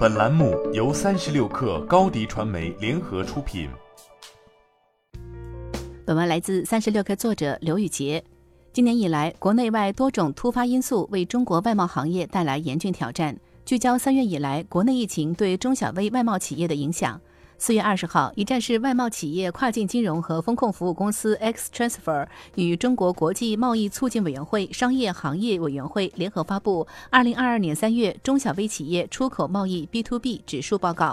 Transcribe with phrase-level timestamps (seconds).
[0.00, 3.68] 本栏目由三十六氪高低传媒联合出品。
[6.06, 8.24] 本文来自三十六氪作者刘宇杰。
[8.72, 13.38] 今年以来，国内外多种突发因素为中国外贸行业带来严峻挑战。
[13.66, 17.20] 聚焦三月以来国内疫情对中小微外贸企业的影响。
[17.62, 31.08] 四月二十号，一站式外贸企业跨境金融和风控服务公司 X Transfer 与中国国际贸易促进委员会商业行业委员会联合发布《二零二二年三月中小微企业出口贸易 B to B 指数报告》。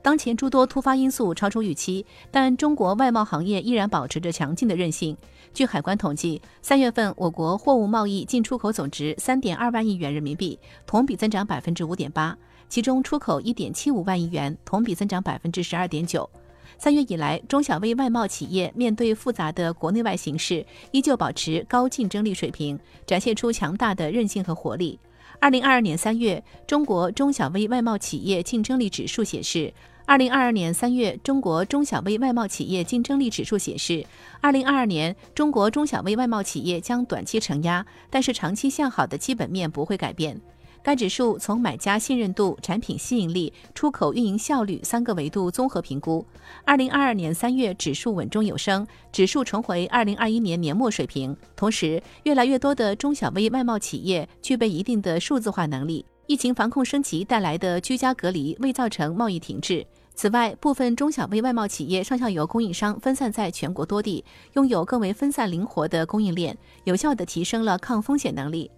[0.00, 5.16] 当前诸多突发因素超出预期，但中国外贸行业依然保持着强劲的韧性。
[5.52, 12.38] 据海关统计，三月份我国货物贸易进出口总值三点二万亿元人民币，同比增长百分之五点八。
[12.70, 16.30] 其中出口一点七五万亿元，同比增长百分之十二点九。
[16.78, 24.98] 三月以来，中小微外贸企业面对复杂的国内外形势，依旧保持高竞争力水平，展现出强大的韧性和活力。
[25.40, 29.74] 二零二二年三月，中国中小微外贸企业竞争力指数显示，
[30.06, 34.06] 二零二二年三月，中国中小微外贸企业竞争力指数显示，
[34.40, 40.40] 二零二二年中国中小微外贸企业将短期承压，但是长期向好的基本面不会改变。
[40.82, 46.24] 该指数从买家信任度、产品吸引力、出口运营效率三个维度综合评估。
[46.64, 51.36] 二零二二年三月，指数稳中有升，指数重回二零二一年年末水平。
[51.54, 56.04] 同时，越来越多的中小微外贸企业具备一定的数字化能力。
[56.26, 59.84] 疫情防控升级带来的居家隔离未造成贸易停滞。
[60.14, 68.70] 此外，部分中小微外贸企业上下游供应商分散在全国多地，拥有更为分散灵活的供应链，有效地提升了抗风险能力。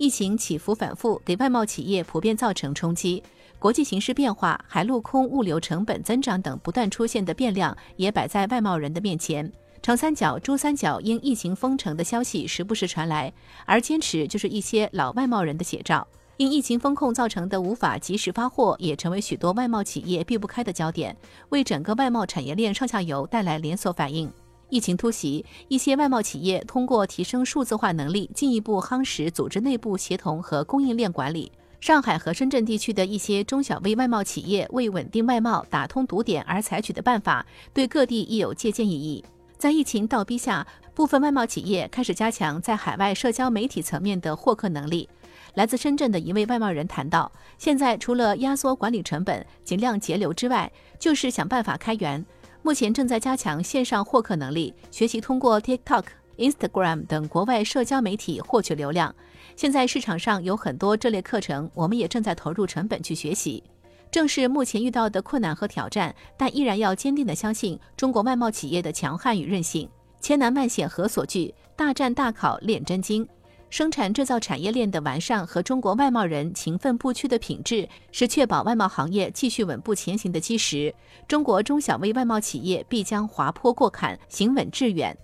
[0.00, 3.22] 疫情起伏反复，给外贸企业普遍造成冲击。
[3.58, 9.52] 国际形势变化、海陆空物流成本增长等不断出现的变量，也摆在外贸人的面前。
[9.82, 13.30] 长三角、珠三角因疫情封城的消息时不时传来，
[13.66, 16.08] 而坚持就是一些老外贸人的写照。
[16.38, 21.14] 因疫情风控造成的无法及时发货，也成为许多外贸企业避不开的焦点，
[21.50, 24.32] 为整个外贸产业链上下游带来连锁反应。
[24.70, 31.50] 疫情突袭，一些外贸企业通过提升数字化能力，进一步夯实组织内部协同和供应链管理。
[31.80, 39.24] 上海和深圳地区的一些中小微外贸企业为稳定外贸、打通堵点而采取的办法，对各地亦有借鉴意义。
[39.58, 45.08] 在疫情倒逼下，部分外贸企业开始加强在海外社交媒体层面的获客能力。
[45.54, 52.24] 来自深圳的一位外贸人谈到，现在除了压缩管理成本、尽量节流之外，就是想办法开源。
[52.62, 56.04] 目前正在加强线上获客能力，学习通过 TikTok、
[56.36, 59.14] Instagram 等国外社交媒体获取流量。
[59.56, 63.62] 现在市场上有很多这类课程，我们也正在投入成本去学习。
[64.10, 69.88] 正是目前遇到的困难和挑战，但依然要坚定地相信中国外贸企业的强悍与韧性。
[70.20, 73.26] 千难万险何所惧，大战大考练真经。
[73.70, 80.92] 生产制造产业链的完善和中国外贸人勤奋不屈的品质，是确保外贸行业继续稳步前行的基石。
[81.28, 85.16] 中国中小微外贸企业必将滑坡过坎，行稳致远。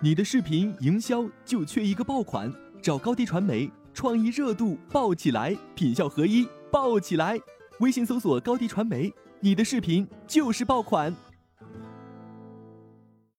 [0.00, 2.52] 你的视频营销就缺一个爆款，
[2.82, 7.38] 找高低传媒，创意热度爆起来，品效合一爆起来。
[7.80, 11.14] 微信搜索高低传媒，你的视频就是爆款。